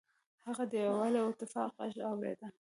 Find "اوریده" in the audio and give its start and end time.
2.09-2.47